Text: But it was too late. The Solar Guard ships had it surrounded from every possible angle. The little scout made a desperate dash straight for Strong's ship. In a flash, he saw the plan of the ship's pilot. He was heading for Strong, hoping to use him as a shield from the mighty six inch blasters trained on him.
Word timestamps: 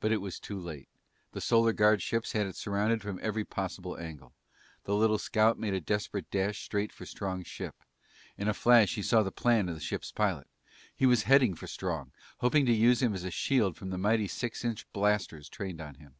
But 0.00 0.10
it 0.10 0.16
was 0.16 0.40
too 0.40 0.58
late. 0.58 0.88
The 1.30 1.40
Solar 1.40 1.72
Guard 1.72 2.02
ships 2.02 2.32
had 2.32 2.44
it 2.48 2.56
surrounded 2.56 3.02
from 3.02 3.20
every 3.22 3.44
possible 3.44 3.96
angle. 3.96 4.34
The 4.82 4.96
little 4.96 5.16
scout 5.16 5.60
made 5.60 5.74
a 5.74 5.80
desperate 5.80 6.28
dash 6.32 6.64
straight 6.64 6.90
for 6.92 7.06
Strong's 7.06 7.46
ship. 7.46 7.76
In 8.36 8.48
a 8.48 8.52
flash, 8.52 8.96
he 8.96 9.02
saw 9.04 9.22
the 9.22 9.30
plan 9.30 9.68
of 9.68 9.76
the 9.76 9.80
ship's 9.80 10.10
pilot. 10.10 10.48
He 10.96 11.06
was 11.06 11.22
heading 11.22 11.54
for 11.54 11.68
Strong, 11.68 12.10
hoping 12.38 12.66
to 12.66 12.72
use 12.72 13.00
him 13.00 13.14
as 13.14 13.22
a 13.22 13.30
shield 13.30 13.76
from 13.76 13.90
the 13.90 13.96
mighty 13.96 14.26
six 14.26 14.64
inch 14.64 14.90
blasters 14.92 15.48
trained 15.48 15.80
on 15.80 15.94
him. 15.94 16.16